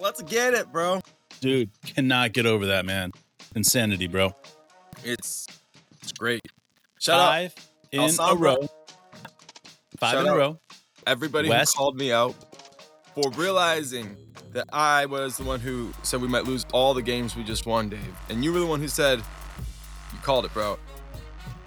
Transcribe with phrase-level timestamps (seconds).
[0.00, 1.02] Let's get it, bro.
[1.42, 3.12] Dude, cannot get over that, man.
[3.54, 4.34] Insanity, bro.
[5.04, 5.46] It's
[6.00, 6.40] it's great.
[6.98, 7.54] Shout Five
[7.92, 8.56] in a row.
[9.98, 10.58] Five in a row.
[11.06, 11.74] everybody West.
[11.76, 12.34] who called me out
[13.14, 14.16] for realizing
[14.52, 17.66] that I was the one who said we might lose all the games we just
[17.66, 18.00] won, Dave.
[18.30, 20.78] And you were the one who said you called it, bro.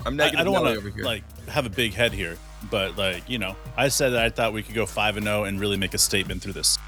[0.07, 2.37] I'm I, negative I don't want to like have a big head here,
[2.71, 5.43] but like you know, I said that I thought we could go five and zero
[5.43, 6.79] and really make a statement through this.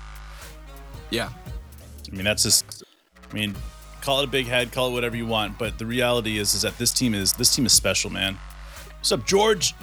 [1.09, 1.29] Yeah.
[2.11, 2.83] I mean, that's just.
[3.29, 3.55] I mean,
[4.01, 6.61] call it a big head, call it whatever you want, but the reality is, is
[6.61, 8.37] that this team is this team is special, man.
[8.97, 9.73] What's up, George?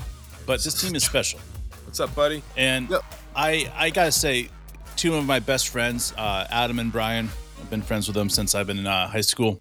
[0.47, 1.39] But this team is special,
[1.85, 2.43] What's up, buddy?
[2.57, 3.03] and Yep.
[3.37, 4.49] I I gotta say,
[4.97, 7.29] two of my best friends, uh, Adam and Brian.
[7.61, 9.61] I've been friends with them since I've been in uh, high school.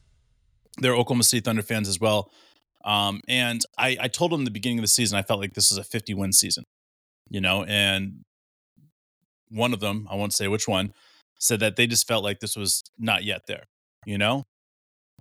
[0.78, 2.32] They're Oklahoma City Thunder fans as well.
[2.84, 5.54] Um, and I, I told them in the beginning of the season I felt like
[5.54, 6.64] this was a 50 win season,
[7.30, 8.24] you know, and
[9.50, 10.94] one of them, I won't say which one,
[11.42, 13.64] said that they just felt like this was not yet there,
[14.06, 14.46] you know.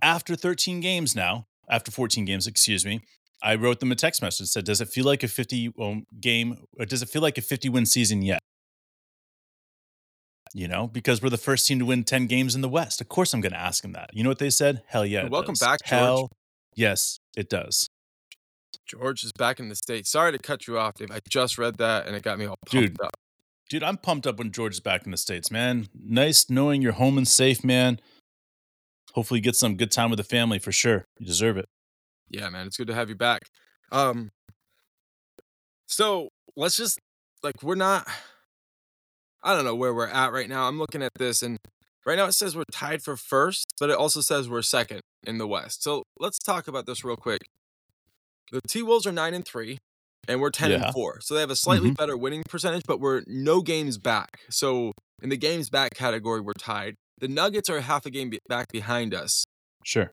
[0.01, 3.01] After 13 games now, after 14 games, excuse me,
[3.43, 6.57] I wrote them a text message said, "Does it feel like a 50 um, game?
[6.79, 8.39] Or does it feel like a 50 win season yet?"
[10.53, 13.01] You know, because we're the first team to win 10 games in the West.
[13.01, 14.09] Of course, I'm going to ask them that.
[14.13, 14.83] You know what they said?
[14.87, 15.27] Hell yeah.
[15.27, 15.59] Welcome does.
[15.59, 15.99] back, George.
[15.99, 16.31] Hell
[16.75, 17.87] yes, it does.
[18.85, 20.11] George is back in the States.
[20.11, 21.09] Sorry to cut you off, Dave.
[21.09, 23.01] I just read that and it got me all pumped Dude.
[23.01, 23.11] up.
[23.71, 25.87] Dude, I'm pumped up when George is back in the States, man.
[25.97, 28.01] Nice knowing you're home and safe, man.
[29.13, 31.05] Hopefully, you get some good time with the family for sure.
[31.19, 31.69] You deserve it.
[32.29, 33.43] Yeah, man, it's good to have you back.
[33.93, 34.31] Um
[35.87, 36.99] so let's just
[37.43, 38.05] like we're not
[39.41, 40.67] I don't know where we're at right now.
[40.67, 41.57] I'm looking at this and
[42.05, 45.37] right now it says we're tied for first, but it also says we're second in
[45.37, 45.81] the West.
[45.81, 47.39] So let's talk about this real quick.
[48.51, 49.77] The T Wolves are nine and three,
[50.31, 50.85] and we're ten Yeah.
[50.85, 51.19] and four.
[51.21, 51.97] So they have a slightly Mhm.
[51.97, 54.39] better winning percentage, but we're no games back.
[54.49, 56.95] So in the games back category, we're tied.
[57.19, 59.45] The Nuggets are half a game back behind us
[59.83, 60.11] Sure.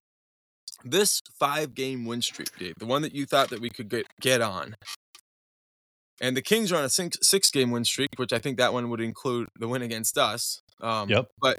[0.84, 4.06] this five game win streak, Dave, the one that you thought that we could get
[4.20, 4.74] get on.
[6.20, 8.72] And the Kings are on a six, six game win streak, which I think that
[8.72, 10.60] one would include the win against us.
[10.80, 11.28] Um, Yep.
[11.40, 11.58] But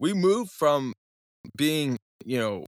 [0.00, 0.92] we moved from
[1.56, 2.66] being, you know,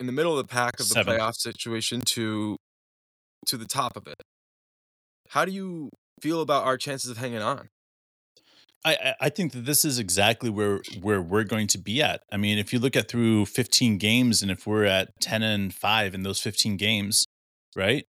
[0.00, 1.18] in the middle of the pack of the Seventh.
[1.20, 2.56] playoff situation to
[3.46, 4.21] to the top of it.
[5.32, 5.88] How do you
[6.20, 7.70] feel about our chances of hanging on?
[8.84, 12.20] I, I- think that this is exactly where where we're going to be at.
[12.30, 15.72] I mean, if you look at through 15 games, and if we're at 10 and
[15.72, 17.24] five in those 15 games,
[17.74, 18.04] right?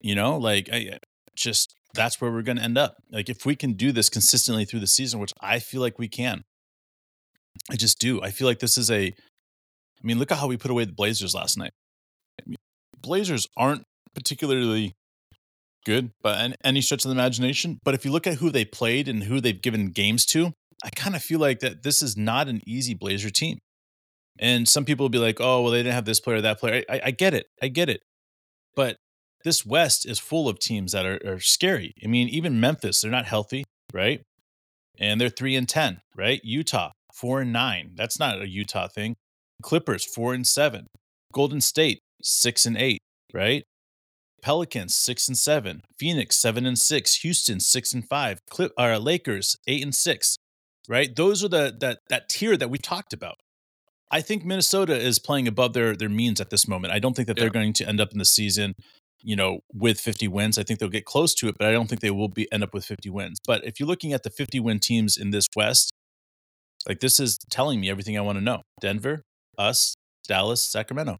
[0.00, 0.98] You know, like I
[1.36, 2.96] just that's where we're going to end up.
[3.12, 6.08] Like if we can do this consistently through the season, which I feel like we
[6.08, 6.42] can,
[7.70, 8.20] I just do.
[8.22, 9.06] I feel like this is a.
[9.06, 11.72] I mean, look at how we put away the Blazers last night.
[13.00, 13.84] Blazers aren't
[14.14, 14.94] particularly
[15.84, 17.78] good an- any stretch of the imagination.
[17.84, 20.52] But if you look at who they played and who they've given games to,
[20.82, 23.58] I kind of feel like that this is not an easy Blazer team.
[24.38, 26.82] And some people will be like, "Oh, well, they didn't have this player, that player."
[26.88, 28.00] I, I get it, I get it.
[28.74, 28.96] But
[29.44, 31.92] this West is full of teams that are, are scary.
[32.02, 34.22] I mean, even Memphis, they're not healthy, right?
[34.98, 36.40] And they're three and ten, right?
[36.42, 37.92] Utah four and nine.
[37.94, 39.14] That's not a Utah thing.
[39.62, 40.88] Clippers four and seven.
[41.32, 42.98] Golden State six and eight,
[43.32, 43.64] right?
[44.44, 49.56] Pelicans six and seven, Phoenix seven and six, Houston six and five, Clip or Lakers
[49.66, 50.36] eight and six.
[50.86, 53.36] Right, those are the that that tier that we talked about.
[54.10, 56.92] I think Minnesota is playing above their their means at this moment.
[56.92, 57.52] I don't think that they're Yeah.
[57.60, 58.74] going to end up in the season,
[59.22, 60.58] you know, with 50 wins.
[60.58, 62.62] I think they'll get close to it, but I don't think they will be end
[62.62, 63.38] up with 50 wins.
[63.46, 65.90] But if you're looking at the 50 win teams in this West,
[66.86, 68.60] like this is telling me everything I want to know.
[68.78, 69.22] Denver,
[69.56, 69.94] us,
[70.28, 71.16] Dallas, Sacramento.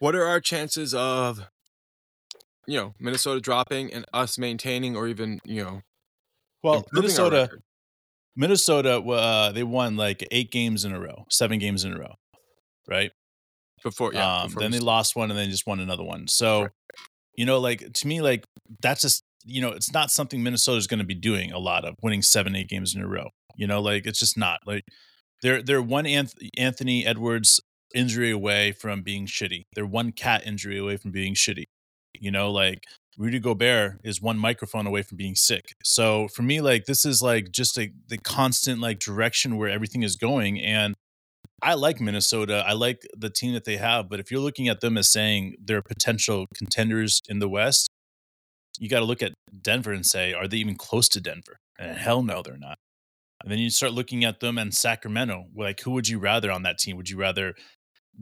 [0.00, 1.40] What are our chances of,
[2.66, 5.80] you know, Minnesota dropping and us maintaining, or even, you know,
[6.64, 7.50] Well, Minnesota.
[8.36, 12.14] Minnesota, uh, they won like eight games in a row, seven games in a row,
[12.88, 13.12] right?
[13.82, 14.42] before, yeah.
[14.42, 16.28] um, before then they lost one and then just won another one.
[16.28, 16.70] So, Right.
[17.34, 18.44] you know, like to me, like
[18.82, 21.94] that's just you know, it's not something Minnesota's going to be doing a lot of
[22.02, 23.30] winning seven, eight games in a row.
[23.56, 24.84] You know, like it's just not like
[25.42, 27.60] they're they're one Anth- Anthony Edwards
[27.94, 29.64] injury away from being shitty.
[29.74, 31.64] They're one KAT injury away from being shitty.
[32.18, 32.84] You know, like
[33.16, 35.74] Rudy Gobert is one microphone away from being sick.
[35.84, 40.02] So for me, like this is like just a the constant like direction where everything
[40.02, 40.60] is going.
[40.60, 40.94] And
[41.62, 42.64] I like Minnesota.
[42.66, 44.08] I like the team that they have.
[44.08, 47.88] But if you're looking at them as saying they're potential contenders in the West,
[48.78, 51.58] you got to look at Denver and say, are they even close to Denver?
[51.78, 52.78] And hell no, they're not.
[53.42, 55.46] And then you start looking at them and Sacramento.
[55.54, 56.96] Like, who would you rather on that team?
[56.96, 57.54] Would you rather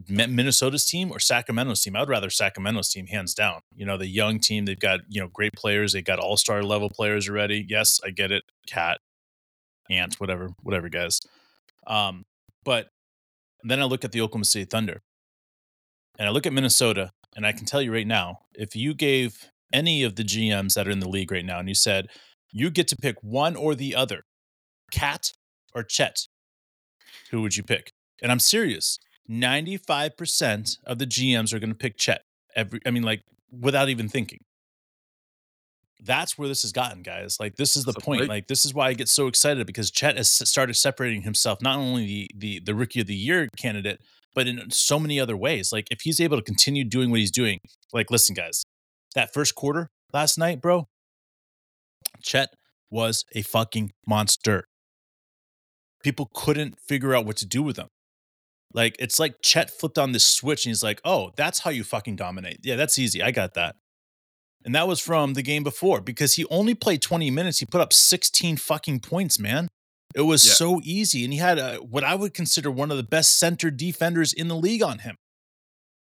[0.08, 1.96] Minnesota's team or Sacramento's team.
[1.96, 3.61] I would rather Sacramento's team, hands down.
[3.75, 5.93] You know, the young team, they've got, you know, great players.
[5.93, 7.64] They've got all star level players already.
[7.69, 8.44] Yes, I get it.
[8.69, 8.99] KAT,
[9.90, 11.20] Ant, whatever, whatever, guys.
[11.87, 12.25] Um,
[12.64, 12.88] but
[13.64, 15.00] then I look at the Oklahoma City Thunder
[16.19, 19.50] and I look at Minnesota, and I can tell you right now, if you gave
[19.73, 22.08] any of the GMs that are in the league right now and you said,
[22.50, 24.25] you get to pick one or the other,
[24.90, 25.32] KAT
[25.75, 26.26] or Chet,
[27.31, 27.93] who would you pick?
[28.23, 28.99] And I'm serious.
[29.30, 32.22] 95% of the GMs are going to pick Chet
[32.56, 34.40] every I mean like without even thinking.
[36.00, 37.38] That's where this has gotten, guys.
[37.40, 38.28] Like this is the point.
[38.28, 41.76] Like this is why I get so excited because Chet has started separating himself not
[41.76, 44.00] only the the the rookie of the year candidate,
[44.34, 45.72] but in so many other ways.
[45.72, 47.58] Like if he's able to continue doing what he's doing,
[47.92, 48.64] like listen, guys,
[49.16, 50.86] that first quarter last night, bro,
[52.22, 52.50] Chet
[52.90, 54.69] was a fucking monster.
[56.02, 57.88] People couldn't figure out what to do with him.
[58.74, 61.84] Like it's like Chet flipped on this switch and he's like, "Oh, that's how you
[61.84, 63.22] fucking dominate." Yeah, that's easy.
[63.22, 63.76] I got that.
[64.64, 67.58] And that was from the game before because he only played 20 minutes.
[67.58, 69.68] He put up 16 fucking points, man.
[70.14, 70.52] It was yeah.
[70.54, 73.70] so easy and he had a, what I would consider one of the best center
[73.70, 75.16] defenders in the league on him.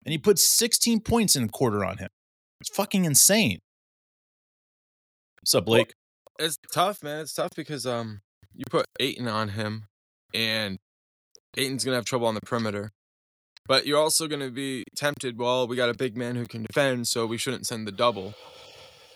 [0.05, 2.09] And he put 16 points in a quarter on him.
[2.61, 3.59] It's fucking insane.
[5.41, 5.93] What's up, Blake?
[6.39, 7.21] Well, it's tough, man.
[7.21, 8.21] It's tough because um
[8.55, 9.87] you put Ayton on him
[10.33, 10.79] and
[11.57, 12.93] Ayton's gonna have trouble on the perimeter.
[13.67, 17.09] But you're also gonna be tempted, well, we got a big man who can defend,
[17.09, 18.35] so we shouldn't send the double.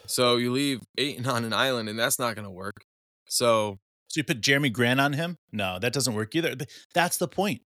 [0.06, 2.84] So you leave Ayton on an island and that's not gonna work.
[3.26, 3.78] So
[4.08, 5.36] So you put Jerami Grant on him?
[5.52, 6.54] No, that doesn't work either.
[6.94, 7.62] That's the point.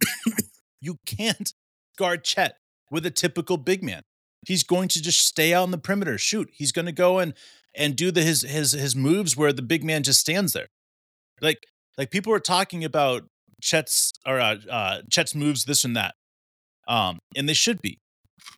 [0.80, 1.52] you can't
[1.98, 2.56] guard Chet
[2.90, 4.02] with a typical big man.
[4.46, 6.50] He's going to just stay out on the perimeter, shoot.
[6.52, 7.34] He's going to go and
[7.74, 10.68] and do the his his his moves where the big man just stands there.
[11.40, 11.64] Like
[11.96, 13.24] like people were talking about
[13.62, 16.14] Chet's or uh, uh, Chet's moves, this and that,
[16.88, 17.98] um, and they should be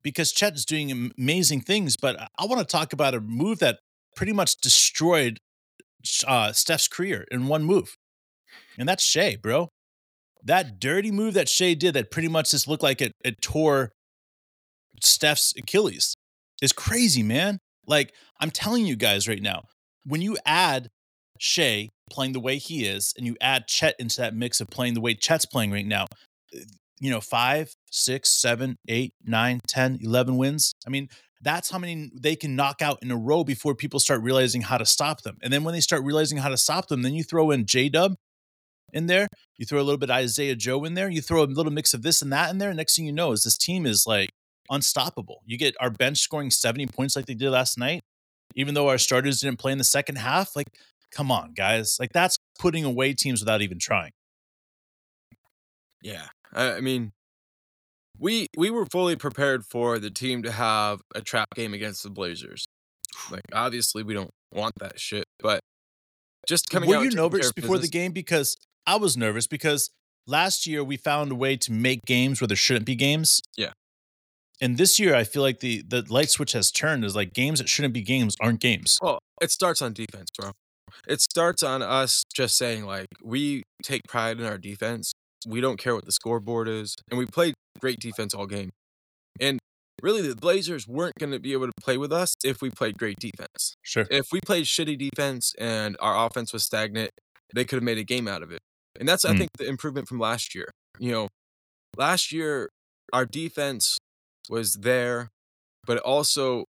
[0.03, 1.97] because Chet is doing amazing things.
[1.97, 3.79] But I want to talk about a move that
[4.17, 5.39] pretty much destroyed
[6.27, 7.95] uh, Steph's career in one move,
[8.79, 9.69] and that's Shai, bro.
[10.43, 13.91] That dirty move that Shai did that pretty much just looked like it, it tore
[15.03, 16.15] Steph's Achilles
[16.63, 17.59] is crazy, man.
[17.87, 19.65] Like, I'm telling you guys right now,
[20.05, 20.89] when you add
[21.39, 24.95] Shai playing the way he is and you add Chet into that mix of playing
[24.95, 26.07] the way Chet's playing right now,
[26.55, 26.61] eh,
[27.01, 30.73] you know, five, six, seven, eight, nine, 10, 11 wins.
[30.87, 31.09] I mean,
[31.43, 34.79] that's how many they can knock out in a row before people start realizing how
[34.79, 35.37] to stop them.
[35.43, 37.89] And then when they start realizing how to stop them, then you throw in J
[37.91, 38.15] Dub
[38.93, 39.29] in there,
[39.59, 42.03] you throw a little bit Isaiah Joe in there, you throw a little mix of
[42.03, 42.73] this and that in there.
[42.73, 44.31] Next thing you know is this team is like
[44.71, 45.43] unstoppable.
[45.45, 48.03] You get our bench scoring 70 points like they did last night,
[48.55, 50.57] even though our starters didn't play in the second half.
[50.57, 50.69] Like,
[51.15, 51.97] come on, guys.
[51.99, 54.13] Like, that's putting away teams without even trying.
[56.03, 56.27] Yeah.
[56.53, 57.13] I, mean,
[58.19, 62.11] we we were fully prepared for the team to have a trap game against the
[62.11, 62.65] Blazers.
[63.31, 65.61] Like, obviously, we don't want that shit, but
[66.47, 68.13] just coming Were you nervous before business, the game?
[68.13, 68.57] Because
[68.87, 69.91] I was nervous because
[70.27, 73.41] last year we found a way to make games where there shouldn't be games.
[73.57, 73.73] Yeah
[74.61, 77.59] and this year I feel like the the light switch has turned is like games
[77.59, 78.99] that shouldn't be games aren't games.
[79.03, 80.53] Well, it starts on defense, bro.
[81.07, 85.13] It starts on us just saying like we take pride in our defense.
[85.47, 88.71] We don't care what the scoreboard is, and we played great defense all game.
[89.41, 89.59] And
[90.03, 92.97] really, the Blazers weren't going to be able to play with us if we played
[92.99, 93.75] great defense.
[93.83, 94.07] Sure.
[94.11, 97.11] If we played shitty defense and our offense was stagnant,
[97.55, 98.61] they could have made a game out of it.
[98.99, 99.35] And that's, mm.
[99.35, 100.71] I think, the improvement from last year.
[100.99, 101.29] You know,
[101.97, 102.71] last year
[103.13, 103.99] our defense
[104.49, 105.31] was there,
[105.87, 106.65] but also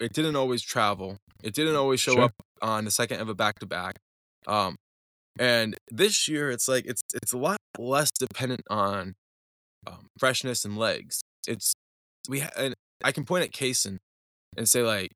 [0.00, 1.18] it didn't always travel.
[1.42, 2.22] It didn't always show sure.
[2.24, 3.96] up on the second of a back to back.
[4.46, 4.76] Um,
[5.38, 9.14] and this year it's like it's it's a lot less dependent on
[9.86, 11.20] um, freshness and legs.
[11.46, 11.74] It's
[12.28, 12.74] we ha- and
[13.04, 13.98] I can point at Cason
[14.56, 15.12] and say like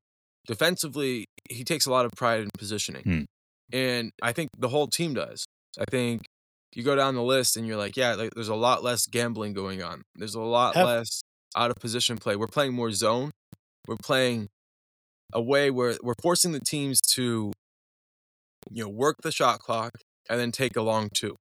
[0.47, 3.23] defensively he takes a lot of pride in positioning, hmm.
[3.77, 5.45] and I think the whole team does.
[5.79, 6.25] I think
[6.75, 9.53] you go down the list and you're like, yeah, like, there's a lot less gambling
[9.53, 10.03] going on.
[10.15, 11.21] There's a lot Have, less
[11.55, 12.35] out of position play.
[12.35, 13.31] We're playing more zone.
[13.87, 14.49] We're playing
[15.31, 17.51] a way where we're forcing the teams to,
[18.69, 19.91] you know, work the shot clock
[20.29, 21.35] and then take a long two.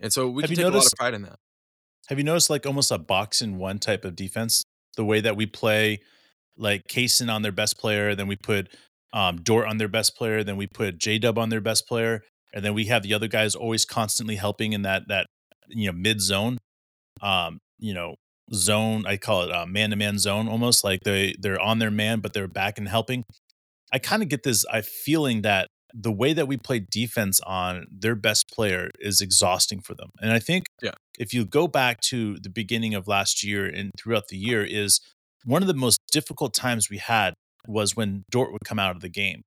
[0.00, 1.36] And so we have can take noticed, a lot of pride in that.
[2.08, 4.62] Have you noticed like almost a box in one type of defense?
[4.96, 6.00] The way that we play
[6.56, 8.68] like Cason on their best player, then we put
[9.12, 12.22] um, Dort on their best player, then we put J Dub on their best player,
[12.52, 15.26] and then we have the other guys always constantly helping in that that
[15.68, 16.58] you know mid zone.
[17.20, 18.14] Um, you know,
[18.54, 19.04] zone.
[19.06, 21.90] I call it uh, a man to man zone, almost like they they're on their
[21.90, 23.24] man, but they're back and helping.
[23.92, 27.86] I kind of get this I feeling that the way that we play defense on
[27.90, 30.08] their best player is exhausting for them.
[30.20, 30.92] And I think Yeah.
[31.18, 35.00] if you go back to the beginning of last year and throughout the year, is
[35.44, 37.34] one of the most difficult times we had
[37.68, 39.42] was when Dort would come out of the game.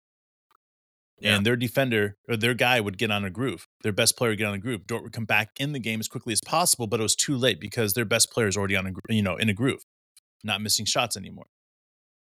[1.19, 1.36] Yeah.
[1.36, 3.67] And their defender or their guy would get on a groove.
[3.84, 4.86] Their best player would get on a groove.
[4.86, 7.38] Dort would come back in the game as quickly as possible, but it was too
[7.38, 9.84] late because their best player is already on a you know in a groove,
[10.43, 11.45] not missing shots anymore.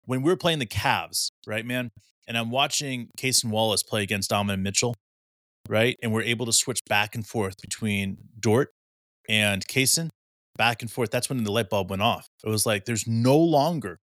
[0.06, 1.92] When we were playing the Cavs, right, man,
[2.28, 4.96] and I'm watching Cason Wallace play against Donovan Mitchell,
[5.70, 8.70] right, and we're able to switch back and forth between Dort
[9.30, 10.10] and Cason,
[10.58, 11.12] back and forth.
[11.12, 12.28] That's when the light bulb went off.
[12.44, 14.00] It was like there's no longer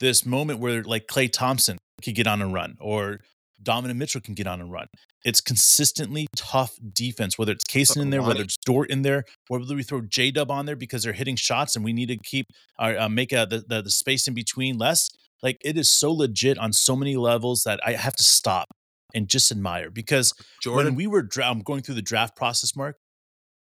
[0.00, 3.20] this moment where like Klay Thompson could get on a run or
[3.62, 4.86] Donovan Mitchell can get on and run.
[5.24, 9.74] It's consistently tough defense, whether it's Cason in there, whether it's Dort in there, whether
[9.74, 12.46] we throw J Dub on there because they're hitting shots and we need to keep
[12.78, 15.10] our uh, make uh the, the the space in between less.
[15.42, 18.66] Like it is so legit on so many levels that I have to stop
[19.14, 20.86] and just admire because Jordan.
[20.86, 22.96] when we were dra- um, going through the draft process, Mark,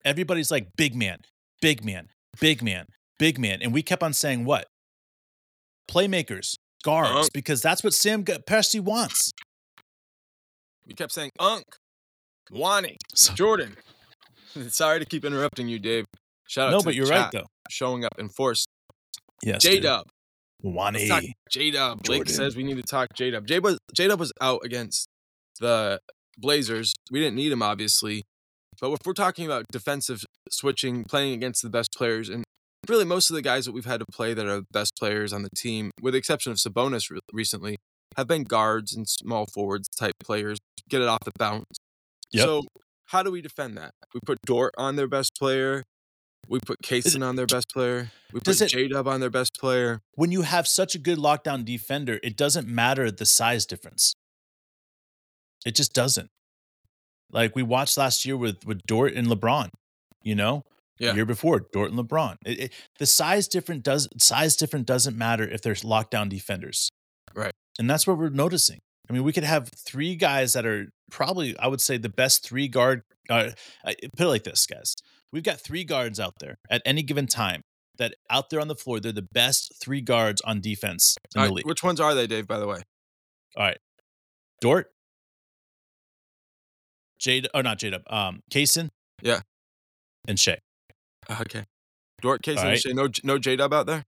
[0.05, 1.19] everybody's like big man,
[1.63, 2.09] big man,
[2.41, 2.87] big man,
[3.19, 4.67] big man, and we kept on saying what
[5.91, 7.29] playmakers, guards, Uh-huh.
[7.33, 9.33] because that's what Sam Presti wants.
[10.89, 11.65] We kept saying Unk,
[12.51, 12.97] Wani,
[13.35, 13.77] Jordan.
[14.69, 16.07] Sorry to keep interrupting you, Dave.
[16.49, 17.47] Shout out no, to but you're right though.
[17.71, 18.65] showing up in force.
[19.45, 19.79] Yes, J.
[19.79, 20.07] Dub.
[20.63, 21.35] Wani.
[21.51, 22.03] J Dub.
[22.03, 23.47] Blake says we need to talk J Dub.
[23.47, 23.61] J
[24.09, 25.09] Dub was out against
[25.61, 26.01] the
[26.39, 26.95] Blazers.
[27.11, 28.25] We didn't need him, obviously.
[28.81, 32.45] But if we're talking about defensive switching, playing against the best players, and
[32.89, 35.33] really most of the guys that we've had to play that are the best players
[35.33, 37.77] on the team, with the exception of Sabonis re- recently,
[38.19, 40.59] have been guards and small forwards type players.
[40.91, 41.65] Get it off the bounce.
[42.33, 42.45] Yep.
[42.45, 42.63] So
[43.07, 43.93] how do we defend that?
[44.13, 45.85] We put Dort on their best player.
[46.49, 48.11] We put Cason on their best player.
[48.33, 50.01] We put J Dub on their best player.
[50.15, 54.15] when you have such a good lockdown defender, it doesn't matter the size difference.
[55.67, 56.29] It just doesn't.
[57.33, 59.69] Like we watched last year with with Dort and LeBron,
[60.23, 60.63] you know,
[60.99, 61.15] Yeah.
[61.15, 62.37] year before Dort and LeBron.
[62.47, 66.91] It, it- the size different does size different doesn't matter if there's lockdown defenders.
[67.79, 68.81] And that's what we're noticing.
[69.09, 72.45] I mean, we could have three guys that are probably, I would say, the best
[72.45, 73.03] three guard.
[73.31, 73.51] Uh,
[74.17, 74.95] put it like this, guys:
[75.33, 77.63] we've got three guards out there at any given time
[77.99, 81.45] that out there on the floor, they're the best three guards on defense in All
[81.45, 81.67] the right, league.
[81.67, 82.47] which ones are they, Dave?
[82.47, 82.83] By the way,
[83.57, 83.79] All right.
[84.61, 84.91] Dort.
[87.19, 88.03] Jade oh not Jade up.
[88.09, 88.91] Um Cason.
[89.23, 89.41] Yeah.
[90.27, 90.59] And Shai.
[91.31, 91.65] okay.
[92.23, 92.79] Dort, Cason, right.
[92.81, 92.93] Shai.
[92.93, 94.05] no no J Dub out there.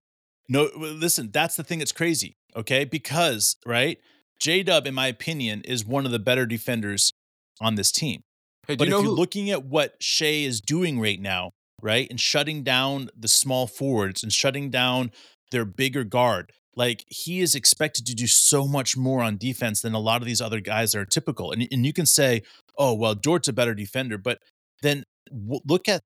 [0.48, 2.36] No, listen, that's the thing that's crazy.
[2.56, 2.84] Okay.
[2.84, 3.98] Because, right,
[4.38, 7.12] J Dub, in my opinion, is one of the better defenders
[7.60, 8.22] on this team.
[8.66, 9.16] Hey, But you if you're who?
[9.16, 11.50] looking at what Shai is doing right now,
[11.82, 15.10] right, and shutting down the small forwards and shutting down
[15.50, 19.92] their bigger guard, like he is expected to do so much more on defense than
[19.92, 21.52] a lot of these other guys that are typical.
[21.52, 22.42] And, and you can say,
[22.78, 24.38] oh, well, Dort's a better defender, but
[24.82, 26.00] then w- look at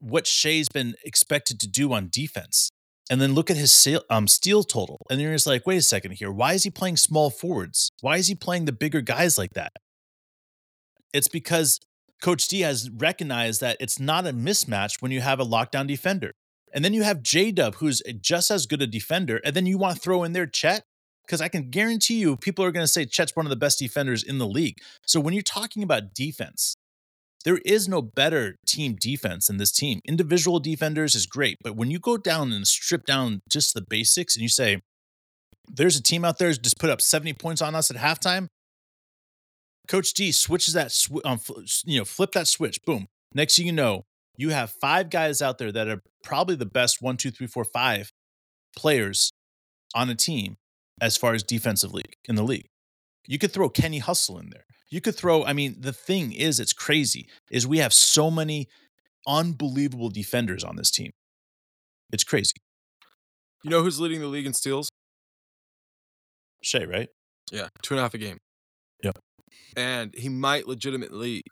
[0.00, 2.70] what Shai's been expected to do on defense.
[3.10, 5.04] And then look at his sale, um, steal total.
[5.10, 6.30] And you're just like, wait a second here.
[6.30, 7.90] Why is he playing small forwards?
[8.00, 9.72] Why is he playing the bigger guys like that?
[11.12, 11.80] It's because
[12.22, 16.30] Coach D has recognized that it's not a mismatch when you have a lockdown defender.
[16.72, 19.40] And then you have J Dub, who's just as good a defender.
[19.44, 20.84] And then you want to throw in there Chet,
[21.26, 23.80] because I can guarantee you people are going to say Chet's one of the best
[23.80, 24.78] defenders in the league.
[25.04, 26.76] So when you're talking about defense,
[27.44, 30.00] there is no better team defense than this team.
[30.04, 34.36] Individual defenders is great, but when you go down and strip down just the basics
[34.36, 34.80] and you say,
[35.68, 38.48] there's a team out there just put up 70 points on us at halftime,
[39.88, 41.40] Coach D switches that, sw- um,
[41.84, 43.06] you know, flip that switch, boom.
[43.34, 44.04] Next thing you know,
[44.36, 47.64] you have five guys out there that are probably the best one, two, three, four,
[47.64, 48.10] five
[48.76, 49.32] players
[49.94, 50.56] on a team
[51.00, 52.66] as far as defensive league in the league.
[53.26, 54.64] You could throw Kenny Hustle in there.
[54.88, 58.68] You could throw, I mean, the thing is, it's crazy, is we have so many
[59.26, 61.12] unbelievable defenders on this team.
[62.12, 62.54] It's crazy.
[63.62, 64.88] You know who's leading the league in steals?
[66.62, 67.08] Shai, right?
[67.52, 68.38] Yeah, two and a half a game.
[69.02, 69.18] Yep.
[69.76, 71.42] And he might legitimately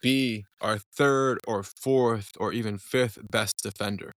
[0.00, 4.11] be our third or fourth or even fifth best defender.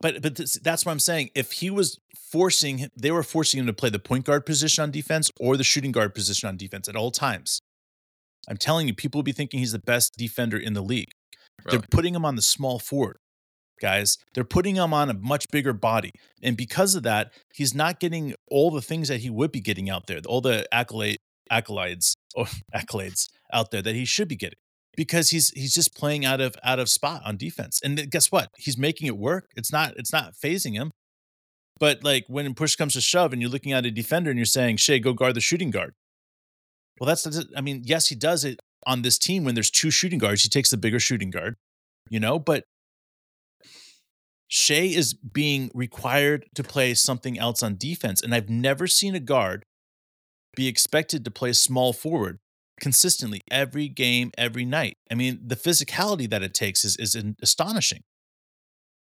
[0.00, 1.30] But but this, that's what I'm saying.
[1.34, 1.98] If he was
[2.30, 5.64] forcing, they were forcing him to play the point guard position on defense or the
[5.64, 7.60] shooting guard position on defense at all times.
[8.48, 11.10] I'm telling you, people will be thinking he's the best defender in the league.
[11.64, 11.78] Really.
[11.78, 13.16] They're putting him on the small forward,
[13.80, 14.18] guys.
[14.34, 16.12] They're putting him on a much bigger body,
[16.42, 19.90] and because of that, he's not getting all the things that he would be getting
[19.90, 21.18] out there, all the accolade
[21.50, 24.58] accolades or oh, accolades out there that he should be getting
[24.96, 27.80] because he's he's just playing out of out of spot on defense.
[27.84, 28.48] And guess what?
[28.56, 29.50] He's making it work.
[29.56, 30.92] It's not it's not phasing him.
[31.78, 34.46] But like when push comes to shove and you're looking at a defender and you're
[34.46, 35.92] saying, Shai, go guard the shooting guard.
[36.98, 40.18] Well, that's, I mean, yes, he does it on this team when there's two shooting
[40.18, 40.42] guards.
[40.42, 41.56] He takes the bigger shooting guard,
[42.08, 42.64] you know, but
[44.48, 48.22] Shai is being required to play something else on defense.
[48.22, 49.64] And I've never seen a guard
[50.54, 52.38] be expected to play small forward
[52.80, 54.96] consistently every game, every night.
[55.10, 58.02] I mean, the physicality that it takes is, is astonishing.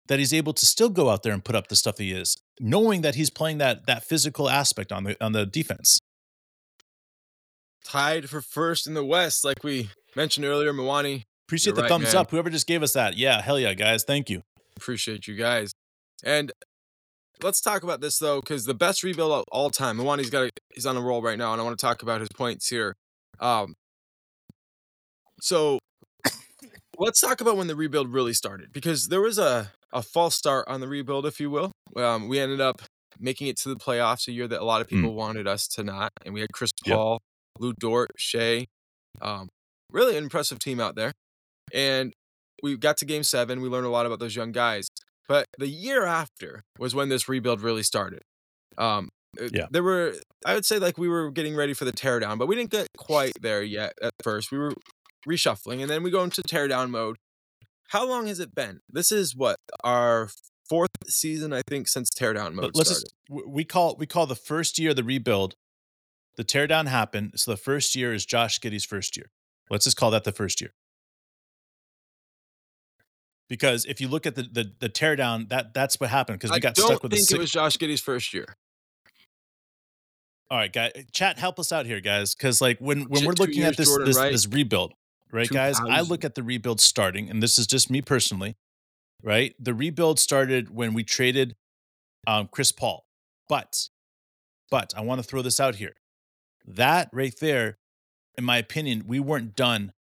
[0.09, 2.35] That he's able to still go out there and put up the stuff he is,
[2.59, 5.99] knowing that he's playing that that physical aspect on the on the defense.
[7.85, 11.25] Tied for first in the West, like we mentioned earlier, Mwani.
[11.47, 12.17] Appreciate the right, thumbs man.
[12.17, 12.31] up.
[12.31, 13.19] Whoever just gave us that.
[13.19, 14.05] Yeah, hell yeah, guys.
[14.05, 14.43] Thank you.
[14.79, 15.73] Appreciate you guys.
[16.25, 16.53] And
[17.43, 19.99] let's talk about this though, because the best rebuild of all time.
[19.99, 22.21] Mwani's got a, he's on a roll right now, and I want to talk about
[22.21, 22.97] his points here.
[23.41, 23.75] Um,
[25.41, 25.79] so
[26.99, 30.67] let's talk about when the rebuild really started, because there was a a false start
[30.69, 31.73] on the rebuild, if you will.
[31.97, 32.83] Um, we ended up
[33.19, 35.83] making it to the playoffs a year that a lot of people wanted us to
[35.83, 36.97] not, and we had Chris Yep.
[36.97, 37.21] Paul,
[37.59, 38.67] Lu Dort, Shai,
[39.23, 39.49] um,
[39.91, 41.13] really an impressive team out there.
[41.73, 42.13] And
[42.63, 43.61] we got to game seven.
[43.61, 44.89] We learned a lot about those young guys.
[45.29, 48.23] But the year after was when this rebuild really started.
[48.77, 49.09] Um,
[49.53, 49.67] Yeah.
[49.71, 50.15] There were,
[50.45, 52.89] I would say, like we were getting ready for the teardown, but we didn't get
[52.97, 54.53] quite there yet at first.
[54.53, 54.73] We were
[55.27, 57.17] reshuffling, and then we go into teardown mode.
[57.89, 58.81] How long has it been?
[58.89, 60.29] This is what our
[60.69, 63.11] fourth season, I think, since teardown mode Let- Let's started.
[63.31, 65.55] just we call we call the first year the rebuild.
[66.37, 69.27] The teardown happened, so the first year is Josh Giddey's first year.
[69.71, 70.73] Let's just call that the first year.
[73.49, 76.61] Because if you look at the the, the teardown, that that's what happened because we
[76.61, 78.55] got don't stuck with the think it was Josh Giddey's first year.
[80.51, 83.57] All right, guys, chat, help us out here, guys, because like when when we're looking
[83.57, 84.33] years, at this Jordan this, Wright.
[84.33, 84.95] this rebuild,
[85.31, 85.79] right, guys?
[85.79, 88.57] I look at the rebuild starting, and this is just me personally,
[89.23, 89.55] right?
[89.61, 91.55] The rebuild started when we traded
[92.27, 93.05] um, Chris Paul,
[93.47, 93.89] but
[94.71, 95.97] but I want to throw this out here.
[96.67, 97.77] That right there,
[98.39, 99.93] in my opinion, we weren't done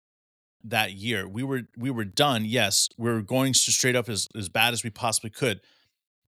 [0.64, 1.28] that year.
[1.28, 2.46] We were we were done.
[2.46, 5.60] Yes, we were going to straight up as as bad as we possibly could.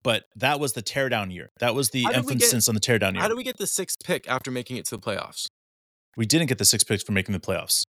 [0.02, 1.50] But that was the teardown year.
[1.60, 3.22] That was the emphasis on the teardown year.
[3.22, 5.46] How do we get the sixth pick after making it to the playoffs?
[6.16, 7.84] we didn't get the sixth picks for making the playoffs.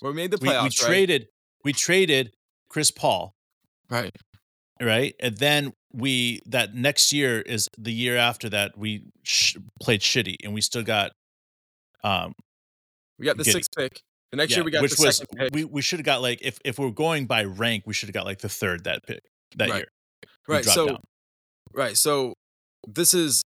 [0.00, 1.26] Well, we made the We, playoffs, we traded
[1.64, 2.32] we traded
[2.70, 3.32] Chris Paul,
[3.90, 4.10] right?
[4.80, 4.86] Right.
[4.86, 5.14] right?
[5.20, 10.36] And then we that next year is the year after that we sh- played shitty
[10.44, 11.12] and we still got
[12.04, 12.32] um
[13.18, 13.52] We got the Giddey.
[13.52, 14.00] sixth pick.
[14.32, 15.50] The next yeah, year we got which the was second pick.
[15.54, 18.14] we we should have got like if if we're going by rank we should have
[18.14, 19.20] got like the third that pick
[19.56, 19.76] that Right.
[19.78, 19.88] year.
[20.48, 20.64] We right.
[20.64, 20.98] So down.
[21.76, 21.96] Right.
[21.96, 22.32] So
[22.86, 23.42] this is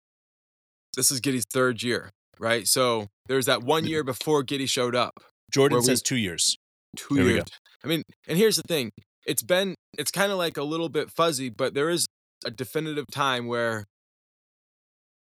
[0.96, 2.66] this is Giddey's third year, right?
[2.66, 3.90] So there's that one mm-hmm.
[3.90, 5.14] year before Giddey showed up.
[5.52, 6.56] Jordan where we- says 2 years.
[6.96, 7.44] Two There years.
[7.84, 8.90] I mean, and here's the thing.
[9.26, 12.06] It's been it's kind of like a little bit fuzzy, but there is
[12.44, 13.84] a definitive time where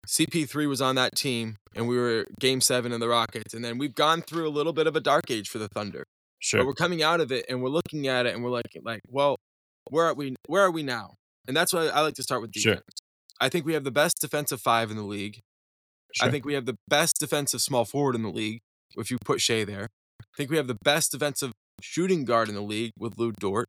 [0.07, 3.77] CP3 was on that team and we were game 7 in the Rockets and then
[3.77, 6.03] we've gone through a little bit of a dark age for the Thunder.
[6.39, 6.61] Sure.
[6.61, 9.01] but we're coming out of it and we're looking at it and we're like like
[9.09, 9.35] well
[9.89, 11.15] where are we where are we now
[11.49, 12.75] and that's why i like to start with Sure.
[12.75, 12.99] defense
[13.41, 15.41] i think we have the best defensive five in the league
[16.13, 16.27] Sure.
[16.27, 18.61] i think we have the best defensive small forward in the league
[18.97, 19.89] if you put Shai there
[20.21, 23.67] i think we have the best defensive shooting guard in the league with Lu Dort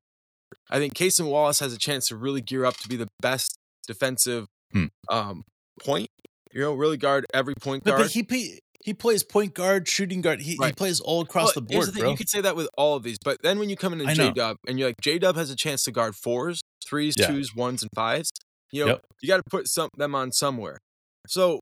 [0.70, 3.56] i think Cason Wallace has a chance to really gear up to be the best
[3.88, 4.86] defensive Hmm.
[5.08, 5.42] um
[5.82, 6.08] point
[6.52, 10.22] you know really guard every point guard but he play, he plays point guard, shooting
[10.22, 10.40] guard.
[10.40, 12.10] He, he plays all across Well, the board, thing, bro.
[12.12, 14.14] You could say that with all of these, but then when you come in I.
[14.14, 17.28] J Dub and you're like J Dub has a chance to guard fours, threes, Yeah.
[17.28, 18.30] twos, ones, and fives.
[18.72, 19.04] You know, Yep.
[19.22, 20.78] you got to put some them on somewhere.
[21.26, 21.60] So,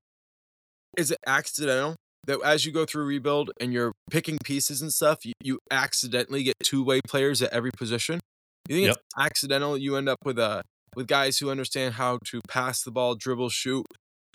[0.96, 5.24] is it accidental that as you go through rebuild and you're picking pieces and stuff,
[5.24, 8.20] you, you accidentally get two way players at every position?
[8.68, 9.78] You think it's accidental?
[9.78, 10.62] You end up with a
[10.96, 13.86] with guys who understand how to pass the ball, dribble, shoot.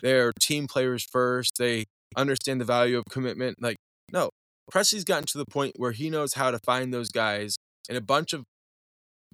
[0.01, 1.53] They're team players first.
[1.57, 3.61] They understand the value of commitment.
[3.61, 3.77] Like,
[4.11, 4.29] no,
[4.71, 7.55] Presti's gotten to the point where he knows how to find those guys
[7.89, 8.43] and a bunch of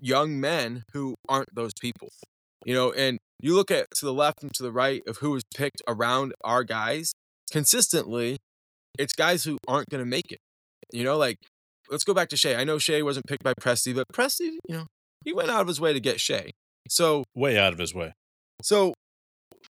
[0.02, 2.10] young men who aren't those people.
[2.66, 5.32] You know, and you look at to the left and to the right of who
[5.32, 7.14] was picked around our guys
[7.52, 8.38] consistently,
[8.98, 10.40] it's guys who aren't going to make it.
[10.92, 11.38] You know, like
[11.90, 12.56] let's go back to Shai.
[12.56, 14.88] I know Shai wasn't picked by Presti, but Presti, you know,
[15.24, 16.52] he went out of his way to get Shai.
[16.90, 18.14] So Way out of his way.
[18.62, 18.94] so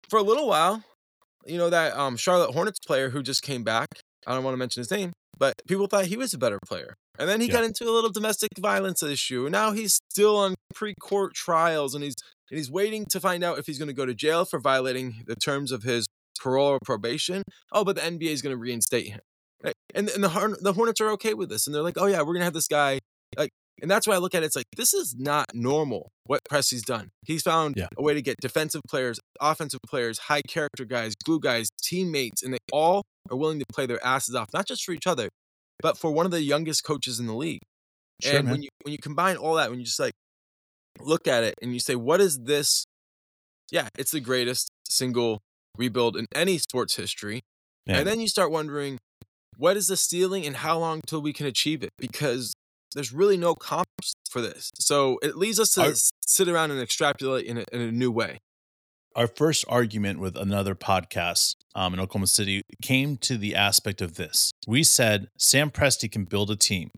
[0.10, 0.84] for a little while,
[1.46, 3.88] you know, that um Charlotte Hornets player who just came back,
[4.26, 6.94] I don't want to mention his name, but people thought he was a better player.
[7.18, 7.54] And then he Yeah.
[7.54, 9.48] got into a little domestic violence issue.
[9.48, 12.14] And now he's still on pre-court trials and he's
[12.52, 15.24] and he's waiting to find out if he's going to go to jail for violating
[15.26, 16.06] the terms of his
[16.40, 17.42] parole or probation.
[17.72, 19.22] Oh, but the NBA is going to reinstate him.
[19.64, 19.74] Right?
[19.96, 21.66] And and the the Hornets are okay with this.
[21.66, 23.00] And they're like, "Oh yeah, we're going to have this guy
[23.36, 23.50] like
[23.82, 24.46] and that's why I look at it.
[24.48, 27.10] It's like this is not normal what Presti's done.
[27.26, 27.88] He's found Yeah.
[27.98, 32.54] a way to get defensive players, offensive players, high character guys, glue guys, teammates, and
[32.54, 35.30] they all are willing to play their asses off, not just for each other,
[35.82, 37.62] but for one of the youngest coaches in the league.
[38.22, 38.52] Sure, and man.
[38.54, 40.14] when you when you combine all that, when you just like
[41.00, 42.86] look at it and you say, what is this?
[43.72, 45.40] Yeah, it's the greatest single
[45.78, 47.42] rebuild in any sports history.
[47.86, 48.00] Yeah.
[48.00, 49.00] And then you start wondering,
[49.58, 51.92] what is the ceiling and how long till we can achieve it?
[51.98, 52.54] Because
[52.94, 54.70] there's really no comps for this.
[54.76, 58.12] So it leads us to s- sit around and extrapolate in a, in a new
[58.12, 58.40] way.
[59.16, 64.16] Our first argument with another podcast um, in Oklahoma City came to the aspect of
[64.16, 64.52] this.
[64.68, 66.92] We said Sam Presti can build a team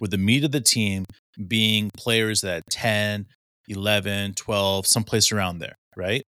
[0.00, 1.04] with the meat of the team
[1.46, 3.26] being players that 10,
[3.68, 6.22] 11, 12, someplace around there, right?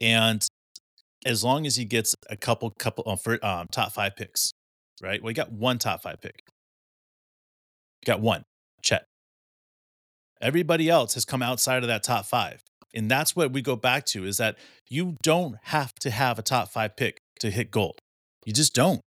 [0.00, 0.46] And
[1.24, 4.52] as long as he gets a couple, couple uh, for, um, top five picks,
[5.02, 5.22] right?
[5.22, 6.42] Well, he got one top five pick.
[8.04, 8.44] Got one,
[8.82, 9.04] Chet.
[10.40, 12.60] Everybody else has come outside of that top five.
[12.94, 14.56] And that's what we go back to is that
[14.88, 17.98] you don't have to have a top five pick to hit gold.
[18.44, 19.00] You just don't.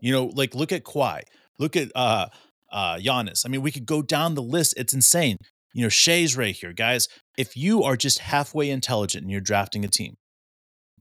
[0.00, 1.22] You know, like look at Kawhi,
[1.58, 2.26] look at uh
[2.72, 3.44] uh Giannis.
[3.44, 4.74] I mean, we could go down the list.
[4.76, 5.38] It's insane.
[5.72, 7.08] You know, Shai's right here, guys.
[7.36, 10.14] If you are just halfway intelligent and you're drafting a team,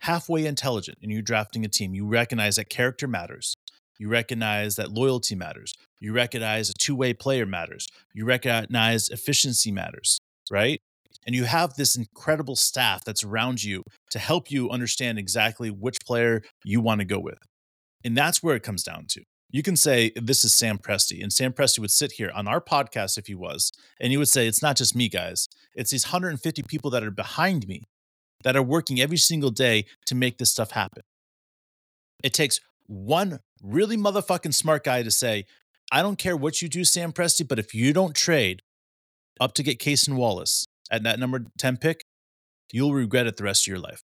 [0.02, 3.56] halfway intelligent and you're drafting a team, you recognize that character matters.
[4.00, 5.74] You recognize that loyalty matters.
[6.00, 7.88] You recognize a two-way player matters.
[8.14, 10.20] You recognize efficiency matters,
[10.52, 10.82] right?
[11.26, 16.00] And you have this incredible staff that's around you to help you understand exactly which
[16.06, 17.40] player you want to go with.
[18.04, 19.24] And that's where it comes down to.
[19.50, 21.22] You can say, This is Sam Presti.
[21.22, 24.28] And Sam Presti would sit here on our podcast if he was, and he would
[24.28, 25.48] say, It's not just me, guys.
[25.76, 27.84] It's these 150 people that are behind me
[28.44, 31.04] that are working every single day to make this stuff happen.
[32.24, 35.46] It takes one really motherfucking smart guy to say,
[35.92, 38.62] I don't care what you do, Sam Presti, but if you don't trade
[39.40, 42.04] up to get Cason Wallace at that number 10 pick,
[42.72, 44.02] you'll regret it the rest of your life.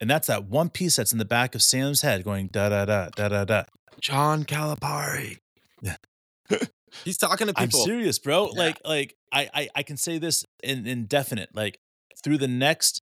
[0.00, 2.84] And that's that one piece that's in the back of Sam's head going da da
[2.84, 3.62] da da da da.
[4.00, 5.38] John Calipari.
[7.04, 7.80] He's talking to people.
[7.80, 8.50] I'm serious, bro.
[8.52, 8.58] Yeah.
[8.60, 11.50] Like, like I, I I can say this in indefinite.
[11.54, 11.78] Like
[12.22, 13.00] through the next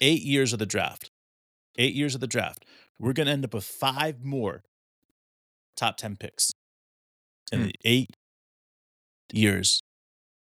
[0.00, 1.10] eight years of the draft,
[1.78, 2.64] eight years of the draft,
[2.98, 4.62] we're gonna end up with five more
[5.76, 6.52] top 10 picks
[7.52, 7.66] in Hmm.
[7.66, 8.10] the eight
[9.32, 9.82] years,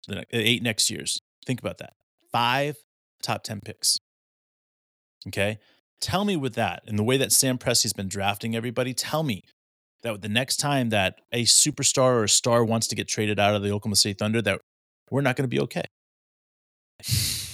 [0.07, 1.21] the ne- eight next years.
[1.45, 1.93] Think about that.
[2.31, 2.77] Five
[3.21, 3.97] top 10 picks.
[5.27, 5.59] Okay.
[5.99, 9.43] Tell me with that and the way that Sam Presti's been drafting everybody, tell me
[10.01, 13.53] that the next time that a superstar or a star wants to get traded out
[13.53, 14.61] of the Oklahoma City Thunder, that
[15.11, 15.83] we're not going to be okay.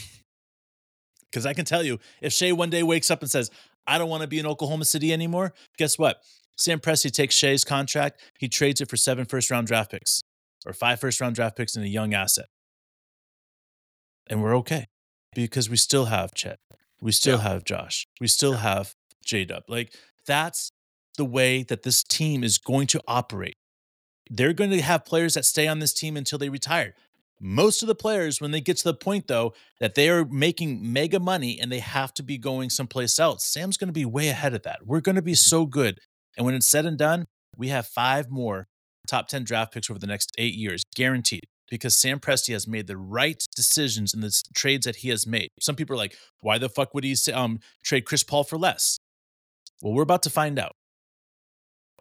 [1.29, 3.51] Because I can tell you, if Shai one day wakes up and says,
[3.85, 6.21] I don't want to be in Oklahoma City anymore, guess what?
[6.55, 10.23] Sam Presti takes Shai's contract, he trades it for seven first round draft picks
[10.67, 12.47] or five first round draft picks and a young asset.
[14.29, 14.87] And we're okay
[15.33, 16.59] because we still have Chet.
[17.01, 18.05] We still have Josh.
[18.19, 19.63] We still have J Dub.
[19.67, 19.93] Like
[20.25, 20.71] that's
[21.17, 23.55] the way that this team is going to operate.
[24.29, 26.93] They're going to have players that stay on this team until they retire.
[27.39, 30.91] Most of the players, when they get to the point though that they are making
[30.91, 34.27] mega money and they have to be going someplace else, Sam's going to be way
[34.27, 34.79] ahead of that.
[34.85, 35.99] We're going to be so good.
[36.35, 38.67] And when it's said and done, we have five more
[39.07, 42.87] top 10 draft picks over the next eight years, guaranteed, because Sam Presti has made
[42.87, 45.49] the right decisions in the trades that he has made.
[45.59, 48.57] Some people are like, why the fuck would he say, um, trade Chris Paul for
[48.57, 48.97] less?
[49.81, 50.73] Well, we're about to find out.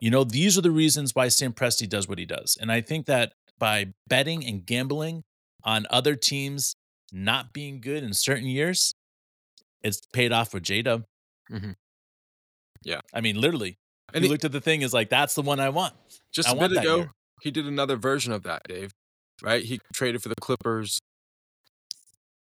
[0.01, 2.59] You know, these are the reasons why Sam Presti does what he does.
[2.61, 5.23] And I think that by betting and gambling
[5.65, 6.75] on other teams
[7.13, 8.93] not being good in certain years,
[9.83, 11.05] it's paid off with J Dub.
[11.51, 11.77] Mhm.
[12.83, 13.01] Yeah.
[13.13, 13.79] I mean, literally,
[14.15, 15.95] And he he- looked at the thing is like, that's the one I want.
[16.33, 17.11] Just I a bit ago, year.
[17.43, 18.93] he did another version of that, Dave.
[19.43, 19.65] Right?
[19.65, 20.99] He traded for the Clippers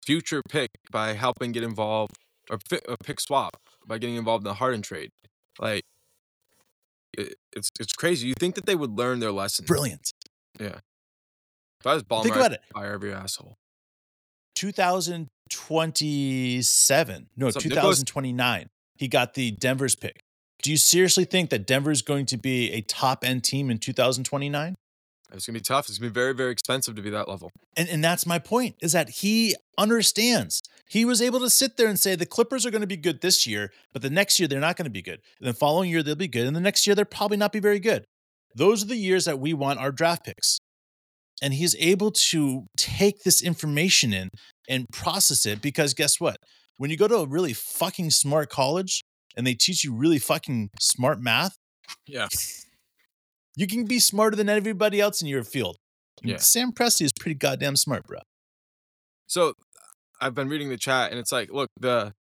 [0.06, 2.14] future pick by helping get involved
[2.52, 5.10] or a pick swap by getting involved in the Harden trade.
[5.60, 5.82] Like
[7.18, 8.28] it, it's it's crazy.
[8.28, 9.66] You think that they would learn their lesson?
[9.66, 10.12] Brilliant.
[10.60, 10.80] Yeah.
[11.80, 12.62] If I was Ballmer, Think I'd about it.
[12.74, 13.56] fire every asshole.
[14.56, 17.28] 2027.
[17.38, 18.00] No, What's up, Nicholas?
[18.00, 18.68] 2029.
[18.98, 20.22] He got the Denver's pick.
[20.66, 23.78] Do you seriously think that Denver is going to be a top end team in
[23.78, 24.74] 2029?
[25.32, 25.88] It's gonna be tough.
[25.88, 27.52] It's gonna be very, very expensive to be that level.
[27.78, 30.64] And and that's my point is that he understands.
[30.90, 33.22] He was able to sit there and say the Clippers are going to be good
[33.22, 35.20] this year, but the next year they're not going to be good.
[35.40, 37.60] And the following year they'll be good, and the next year they'll probably not be
[37.60, 38.04] very good.
[38.56, 40.58] Those are the years that we want our draft picks.
[41.44, 44.30] And he's able to take this information in
[44.68, 46.38] and process it because guess what?
[46.78, 49.04] When you go to a really fucking smart college
[49.38, 51.56] and they teach you really fucking smart math,
[52.08, 52.28] Yeah.
[53.56, 55.78] you can be smarter than everybody else in your field.
[56.24, 56.38] Yeah.
[56.38, 58.20] Sam Presti is pretty goddamn smart, bro.
[59.28, 59.54] So
[60.22, 62.14] I've been reading the chat and it's like, look, the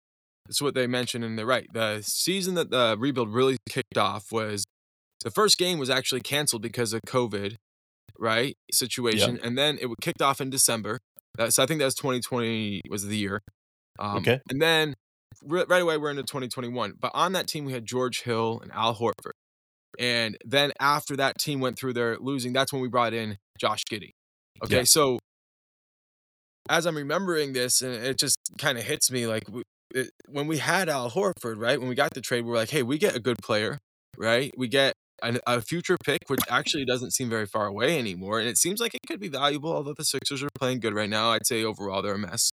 [0.48, 1.66] it's what they mentioned and they're right.
[1.72, 4.64] The season that the rebuild really kicked off was
[5.22, 7.56] the first game was actually canceled because of COVID,
[8.18, 8.54] right?
[8.70, 9.38] Situation.
[9.42, 10.98] And then it kicked off in December.
[11.48, 13.40] So I think that was 2020 was the year.
[13.98, 14.40] Um, Okay.
[14.50, 14.94] And then
[15.42, 16.94] right away we're into 2021.
[17.00, 19.32] But on that team we had George Hill and Al Horford.
[19.98, 23.82] And then after that team went through their losing, that's when we brought in Josh
[23.90, 24.10] Giddey.
[24.64, 24.84] Okay, Yeah.
[24.84, 25.18] so
[26.68, 29.62] as I'm remembering this, and it just kind of hits me like we,
[29.94, 31.78] it, when we had Al Horford, right?
[31.78, 33.78] When we got the trade, we were like, hey, we get a good player,
[34.16, 34.50] right?
[34.56, 38.48] We get an, a future pick, which actually doesn't seem very far away anymore, and
[38.48, 39.72] it seems like it could be valuable.
[39.72, 42.50] Although the Sixers are playing good right now, I'd say overall they're a mess.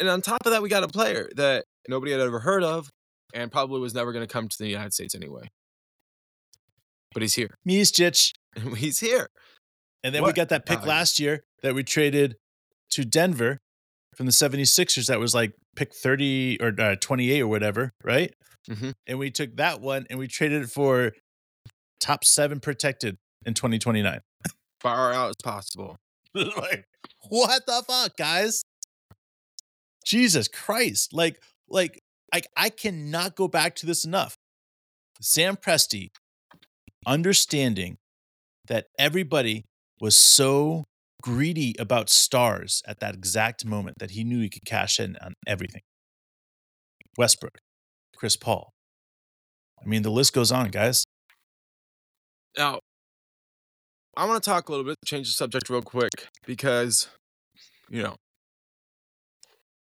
[0.00, 2.90] And on top of that, we got a player that nobody had ever heard of,
[3.32, 5.50] and probably was never going to come to the United States anyway.
[7.12, 7.54] But he's here.
[7.66, 8.32] Micić.
[8.76, 9.28] he's here.
[10.02, 10.90] And then we got that pick value?
[10.90, 12.36] last year that we traded
[12.90, 13.60] to Denver
[14.14, 18.34] from the 76ers that was like pick 30 or uh, 28 or whatever, right?
[18.68, 18.94] Mhm.
[19.06, 21.12] And we took that one and we traded it for
[22.00, 24.20] top seven protected in 2029.
[24.80, 25.96] Far out as possible.
[26.34, 26.84] like,
[27.28, 28.62] what the fuck, guys?
[30.04, 31.12] Jesus Christ.
[31.12, 32.00] Like, like,
[32.32, 34.36] like I cannot go back to this enough.
[35.20, 36.08] Sam Presti
[37.06, 37.96] understanding
[38.66, 39.64] that everybody
[40.00, 40.84] was so
[41.22, 45.34] greedy about stars at that exact moment that he knew he could cash in on
[45.46, 45.82] everything.
[47.16, 47.58] Westbrook,
[48.16, 48.72] Chris Paul.
[49.82, 51.04] I mean, the list goes on, guys.
[52.56, 52.80] Now,
[54.16, 56.10] I want to talk a little bit, change the subject real quick,
[56.46, 57.08] because,
[57.90, 58.16] you know,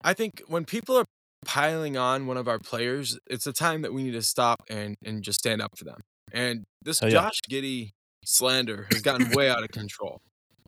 [0.05, 1.05] I think when people are
[1.45, 4.95] piling on one of our players, it's a time that we need to stop and
[5.03, 6.01] and just stand up for them.
[6.31, 7.21] And this Hell yeah.
[7.21, 10.21] Josh Giddey slander has gotten way out of control.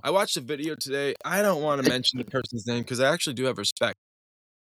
[0.03, 1.13] I watched a video today.
[1.23, 3.97] I don't want to mention the person's name because I actually do have respect.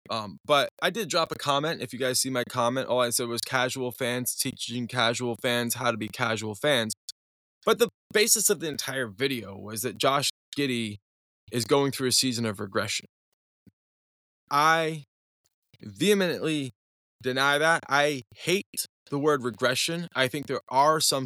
[0.09, 1.81] Um, but I did drop a comment.
[1.81, 5.75] If you guys see my comment, all I said was casual fans teaching casual fans
[5.75, 6.93] how to be casual fans.
[7.65, 10.97] But the basis of the entire video was that Josh Giddey
[11.51, 13.05] is going through a season of regression.
[14.51, 15.05] I
[15.81, 16.71] vehemently
[17.21, 17.83] deny that.
[17.87, 20.07] I hate the word regression.
[20.15, 21.25] I think there are some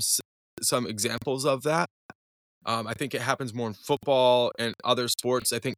[0.62, 1.88] some examples of that.
[2.66, 5.52] Um, I think it happens more in football and other sports.
[5.52, 5.76] I think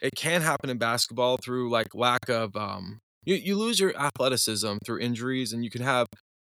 [0.00, 4.76] it can happen in basketball through like lack of um, you you lose your athleticism
[4.84, 6.06] through injuries, and you can have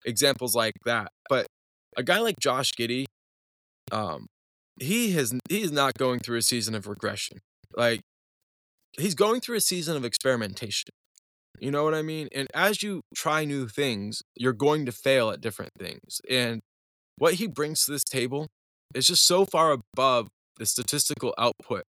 [0.05, 1.11] examples like that.
[1.29, 1.47] But
[1.95, 3.05] a guy like Josh Giddey,
[3.91, 4.27] um,
[4.79, 7.39] he has he is not going through a season of regression.
[7.75, 8.01] Like
[8.99, 10.89] he's going through a season of experimentation.
[11.59, 12.27] You know what I mean?
[12.33, 16.21] And as you try new things, you're going to fail at different things.
[16.29, 16.61] And
[17.17, 18.47] what he brings to this table
[18.93, 21.83] is just so far above the statistical output.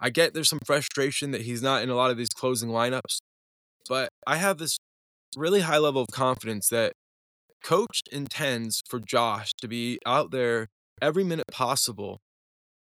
[0.00, 3.18] I get there's some frustration that he's not in a lot of these closing lineups,
[3.88, 4.78] but I have this
[5.36, 6.92] really high level of confidence that
[7.62, 10.68] coach intends for Josh to be out there
[11.00, 12.18] every minute possible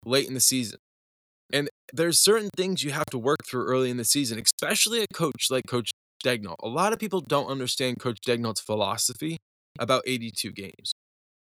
[0.06, 0.80] late in the season.
[1.54, 5.08] And there's certain things you have to work through early in the season, especially a
[5.14, 5.92] coach like Coach
[6.24, 6.56] Daigneault.
[6.64, 9.38] A lot of people don't understand Coach Daigneault's philosophy
[9.80, 10.94] about 82 games.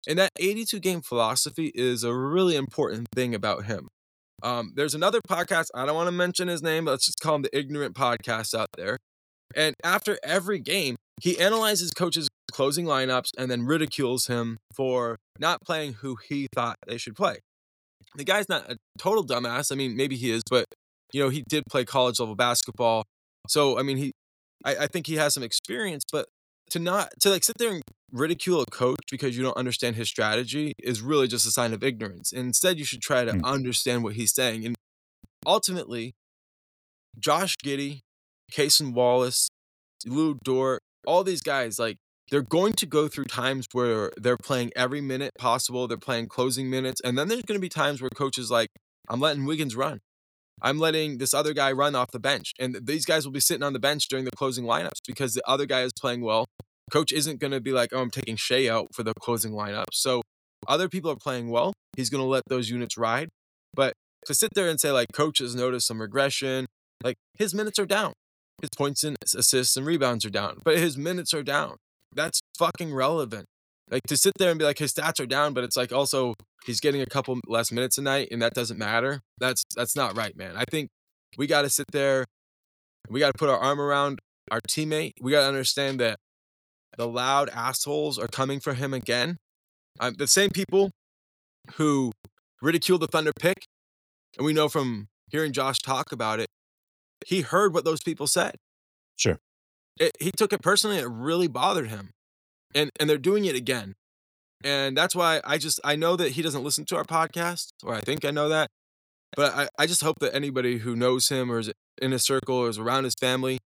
[0.07, 3.89] And that 82 game philosophy is a really important thing about him.
[4.41, 7.35] Um, there's another podcast, I don't want to mention his name, but let's just call
[7.35, 8.97] him the Ignorant Podcast out there.
[9.55, 15.61] And after every game, he analyzes coaches' closing lineups and then ridicules him for not
[15.61, 17.39] playing who he thought they should play.
[18.15, 19.71] The guy's not a total dumbass.
[19.71, 20.65] I mean, maybe he is, but
[21.13, 23.03] you know, he did play college level basketball.
[23.47, 24.11] So I mean, he,
[24.65, 26.03] I, I think he has some experience.
[26.11, 26.25] But
[26.71, 30.07] to not to like sit there and ridicule a coach because you don't understand his
[30.09, 32.31] strategy is really just a sign of ignorance.
[32.31, 33.45] And instead, you should try to Hmm.
[33.45, 34.65] understand what he's saying.
[34.65, 34.75] And
[35.45, 36.13] ultimately,
[37.17, 38.01] Josh Giddey,
[38.51, 39.49] Cason Wallace,
[40.05, 41.97] Lu Dort, all these guys, like
[42.31, 45.87] they're going to go through times where they're playing every minute possible.
[45.87, 47.01] They're playing closing minutes.
[47.03, 48.69] And then there's going to be times where coaches like,
[49.09, 49.99] I'm letting Wiggins run.
[50.61, 52.51] I'm letting this other guy run off the bench.
[52.59, 55.41] And these guys will be sitting on the bench during the closing lineups because the
[55.47, 56.45] other guy is playing well.
[56.91, 59.85] Coach isn't going to be like, oh, I'm taking Shai out for the closing lineup.
[59.93, 60.21] So
[60.67, 61.73] other people are playing well.
[61.95, 63.29] He's going to let those units ride.
[63.73, 63.93] But
[64.25, 66.65] to sit there and say, like, coach has noticed some regression,
[67.03, 68.13] like his minutes are down.
[68.61, 71.77] His points and assists and rebounds are down, but his minutes are down.
[72.13, 73.45] That's fucking relevant.
[73.89, 76.35] Like to sit there and be like his stats are down, but it's like also
[76.65, 79.21] he's getting a couple less minutes a night and that doesn't matter.
[79.39, 80.55] That's that's not right, man.
[80.55, 80.89] I think
[81.37, 82.25] we got to sit there.
[83.09, 84.19] We got to put our arm around
[84.51, 85.13] our teammate.
[85.21, 86.17] We got to understand that
[86.97, 89.37] the loud assholes are coming for him again.
[89.99, 90.91] Um, the same people
[91.75, 92.11] who
[92.61, 93.65] ridiculed the Thunder pick,
[94.37, 96.47] and we know from hearing Josh talk about it,
[97.25, 98.55] he heard what those people said.
[99.15, 99.39] Sure.
[99.99, 100.97] It, he took it personally.
[100.97, 102.11] It really bothered him,
[102.73, 103.95] and and they're doing it again.
[104.63, 107.93] And that's why I just I know that he doesn't listen to our podcast, or
[107.93, 108.69] I think I know that.
[109.35, 112.55] But I, I just hope that anybody who knows him or is in his circle
[112.55, 113.59] or is around his family,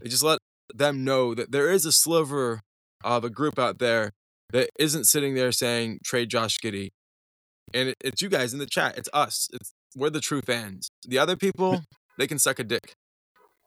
[0.00, 0.38] they just let
[0.74, 2.60] them know that there is a sliver
[3.04, 4.12] of a group out there
[4.52, 6.90] that isn't sitting there saying trade Josh Giddey.
[7.74, 8.96] And it, it's you guys in the chat.
[8.96, 9.48] It's us.
[9.52, 10.90] It's we're the true fans.
[11.06, 11.82] The other people,
[12.18, 12.94] they can suck a dick.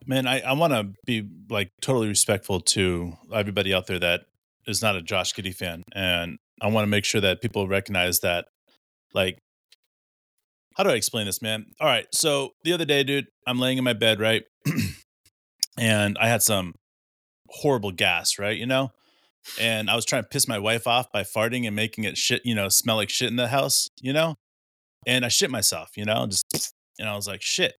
[0.10, 4.22] Man, I, I want to be like totally respectful to everybody out there that
[4.66, 5.84] is not a Josh Giddey fan.
[5.94, 8.46] And I want to make sure that people recognize that,
[9.14, 9.38] like,
[10.76, 11.68] how do I explain this, man?
[11.80, 12.08] All right.
[12.12, 14.46] So the other day, dude, I'm laying in my bed, right?
[15.78, 16.74] and I had some
[17.48, 18.58] horrible gas, right?
[18.58, 18.90] You know?
[19.60, 22.42] And I was trying to piss my wife off by farting and making it shit,
[22.44, 24.38] you know, smell like shit in the house, you know?
[25.06, 27.76] And I shit myself, you know, just, and I was like, shit.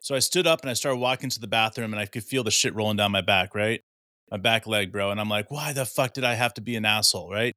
[0.00, 2.42] So I stood up and I started walking to the bathroom and I could feel
[2.42, 3.82] the shit rolling down my back, right?
[4.30, 5.10] My back leg, bro.
[5.10, 7.54] And I'm like, why the fuck did I have to be an asshole, right?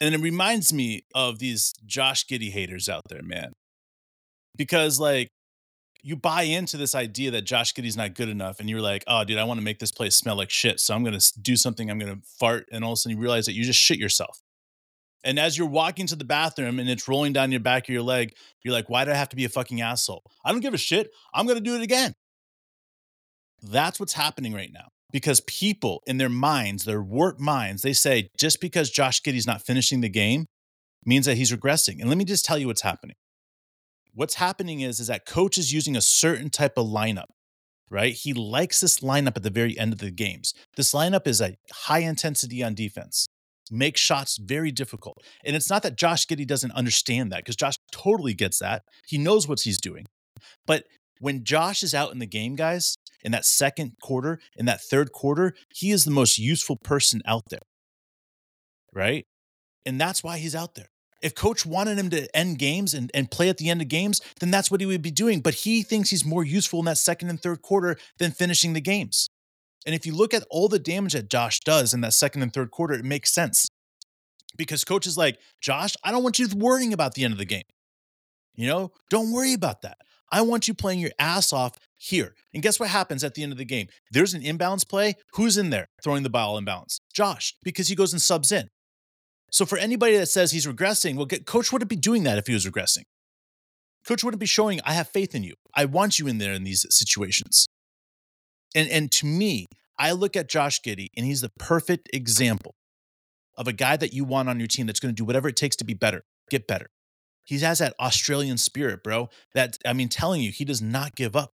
[0.00, 3.52] And it reminds me of these Josh Giddey haters out there, man.
[4.56, 5.28] Because like
[6.02, 9.22] you buy into this idea that Josh Giddey's not good enough, and you're like, oh,
[9.24, 10.80] dude, I want to make this place smell like shit.
[10.80, 13.46] So I'm gonna do something, I'm gonna fart, and all of a sudden you realize
[13.46, 14.40] that you just shit yourself.
[15.24, 18.02] And as you're walking to the bathroom and it's rolling down your back of your
[18.02, 20.24] leg, you're like, why do I have to be a fucking asshole?
[20.44, 21.10] I don't give a shit.
[21.32, 22.14] I'm going to do it again.
[23.62, 28.30] That's what's happening right now because people in their minds, their warped minds, they say
[28.36, 30.46] just because Josh Giddey's not finishing the game
[31.04, 32.00] means that he's regressing.
[32.00, 33.16] And let me just tell you what's happening.
[34.14, 37.28] What's happening is, is that coach is using a certain type of lineup,
[37.88, 38.12] right?
[38.12, 40.52] He likes this lineup at the very end of the games.
[40.76, 43.28] This lineup is a high intensity on defense
[43.72, 45.18] make shots very difficult.
[45.44, 48.82] And it's not that Josh Giddey doesn't understand that because Josh totally gets that.
[49.06, 50.06] He knows what he's doing.
[50.66, 50.84] But
[51.18, 55.12] when Josh is out in the game, guys, in that second quarter, in that third
[55.12, 57.60] quarter, he is the most useful person out there.
[58.92, 59.26] Right?
[59.86, 60.86] And that's why he's out there.
[61.22, 64.20] If coach wanted him to end games and, and play at the end of games,
[64.40, 65.40] then that's what he would be doing.
[65.40, 68.80] But he thinks he's more useful in that second and third quarter than finishing the
[68.80, 69.28] games.
[69.86, 72.52] And if you look at all the damage that Josh does in that second and
[72.52, 73.68] third quarter, it makes sense.
[74.56, 77.44] Because coach is like, Josh, I don't want you worrying about the end of the
[77.44, 77.62] game.
[78.54, 79.98] You know, don't worry about that.
[80.30, 82.34] I want you playing your ass off here.
[82.54, 83.88] And guess what happens at the end of the game?
[84.10, 85.14] There's an inbounds play.
[85.34, 87.00] Who's in there throwing the ball inbounds?
[87.14, 88.68] Josh, because he goes and subs in.
[89.50, 92.54] So for anybody that says he's regressing, well, coach wouldn't be doing that if he
[92.54, 93.04] was regressing.
[94.06, 95.54] Coach wouldn't be showing, I have faith in you.
[95.74, 97.68] I want you in there in these situations.
[98.74, 99.66] And and to me,
[99.98, 102.74] I look at Josh Giddey and he's the perfect example
[103.56, 105.56] of a guy that you want on your team that's going to do whatever it
[105.56, 106.86] takes to be better, get better.
[107.44, 109.28] He has that Australian spirit, bro.
[109.54, 111.52] That I mean, telling you, he does not give up.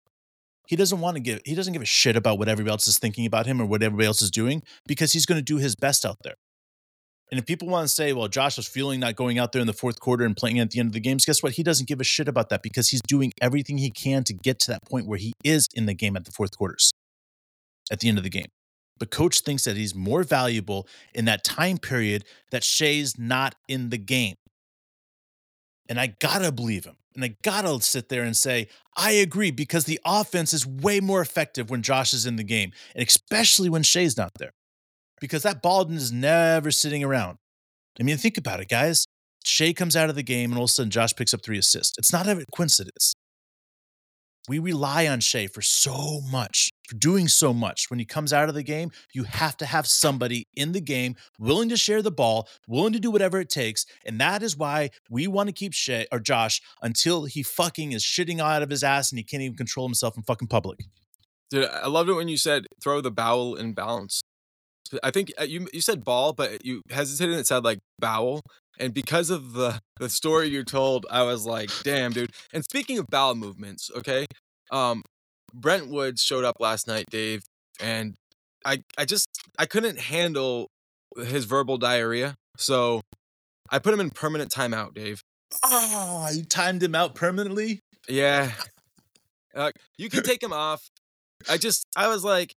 [0.66, 1.40] He doesn't want to give.
[1.44, 3.83] He doesn't give a shit about what everybody else is thinking about him or what
[3.83, 6.37] everybody else is doing because he's going to do his best out there.
[7.31, 9.66] And if people want to say, well, Josh was feeling not going out there in
[9.66, 11.53] the fourth quarter and playing at the end of the games, guess what?
[11.53, 14.59] He doesn't give a shit about that because he's doing everything he can to get
[14.61, 16.92] to that point where he is in the game at the fourth quarters
[17.90, 18.49] at the end of the game.
[18.99, 23.90] But coach thinks that he's more valuable in that time period that Shai's not in
[23.90, 24.37] the game.
[25.88, 26.97] And I gotta believe him.
[27.14, 31.20] And I gotta sit there and say, I agree, because the offense is way more
[31.20, 34.53] effective when Josh is in the game, and especially when Shai's not there.
[35.20, 37.38] Because that Baldwin is never sitting around.
[37.99, 39.07] I mean, think about it, guys.
[39.44, 41.59] Shai comes out of the game, and all of a sudden Josh picks up three
[41.59, 41.97] assists.
[41.99, 43.14] It's not a coincidence.
[44.46, 47.88] We rely on Shai for so much, for doing so much.
[47.88, 51.16] When he comes out of the game, you have to have somebody in the game
[51.38, 53.87] willing to share the ball, willing to do whatever it takes.
[54.04, 58.02] And that is why we want to keep Shai or Josh until he fucking is
[58.02, 60.80] shitting out of his ass and he can't even control himself in fucking public.
[61.50, 64.20] Dude, I loved it when you said throw the bowel in balance.
[65.02, 68.42] I think uh, you you said ball, but you hesitated and it said like bowel.
[68.78, 72.32] And because of the the story you told, I was like, damn, dude.
[72.52, 74.26] And speaking of bowel movements, okay,
[74.70, 75.02] um,
[75.52, 77.42] Brent Woods showed up last night, Dave,
[77.80, 78.14] and
[78.64, 80.68] I I just I couldn't handle
[81.16, 83.02] his verbal diarrhea, so
[83.70, 85.22] I put him in permanent timeout, Dave.
[85.64, 87.80] Ah, you timed him out permanently.
[88.08, 88.50] Yeah,
[89.54, 90.82] uh, you can take him off.
[91.48, 92.54] I just I was like,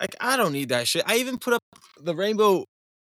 [0.00, 1.02] like I don't need that shit.
[1.06, 1.62] I even put up
[2.00, 2.64] the rainbow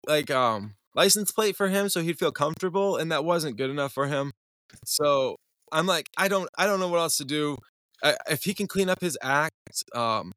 [0.07, 3.93] like um license plate for him so he'd feel comfortable and that wasn't good enough
[3.93, 4.33] for him.
[4.85, 5.37] So
[5.73, 7.57] i'm like i don't i don't know what else to do.
[8.03, 9.55] I, if he can clean up his act
[9.95, 10.33] um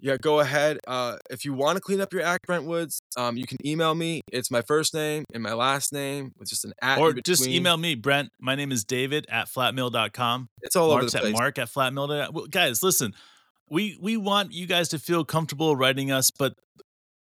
[0.00, 3.36] yeah go ahead uh if you want to clean up your act brent woods um
[3.36, 4.22] you can email me.
[4.32, 7.76] It's my first name and my last name with just an at or just email
[7.76, 8.30] me brent.
[8.40, 11.34] My name is david at flatmill.com it's all Mark's over the place.
[11.34, 13.14] at mark at flatmill well, guys listen
[13.68, 16.54] we we want you guys to feel comfortable writing us but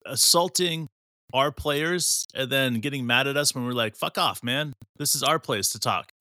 [0.06, 0.90] assaulting
[1.34, 4.74] our players and then getting mad at us when we're like, "Fuck off, man!
[4.98, 6.12] This is our place to talk."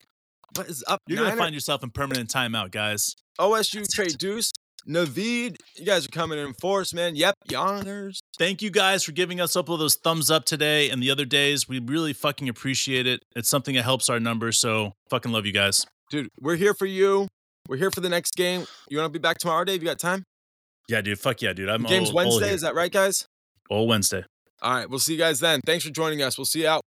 [0.57, 1.01] What is up?
[1.07, 3.15] You're gonna find yourself in permanent timeout, guys.
[3.39, 4.19] OSU That's Trey it.
[4.19, 4.53] Deuce,
[4.89, 5.57] Naveed.
[5.77, 7.17] You guys are coming in force, man.
[7.17, 8.21] Yep, Yonkers.
[8.39, 11.11] Thank you guys for giving us up all of those thumbs up today and the
[11.11, 11.69] other days.
[11.69, 13.21] We really fucking appreciate it.
[13.37, 14.59] It's something that helps our numbers.
[14.59, 15.87] So fucking love you guys.
[16.11, 17.29] Dude, we're here for you.
[17.69, 18.67] We're here for the next game.
[18.89, 19.83] You want to be back tomorrow, Dave?
[19.83, 20.25] You got time?
[20.89, 21.21] Yeah, dude.
[21.21, 21.69] Fuck yeah, dude.
[21.69, 22.47] I'm Game's all, all Wednesday.
[22.47, 22.55] here.
[22.55, 23.27] Is that right, guys?
[23.71, 24.25] all Wednesday.
[24.63, 24.89] All right.
[24.89, 25.61] We'll see you guys then.
[25.65, 26.37] Thanks for joining us.
[26.39, 26.83] We'll see you out.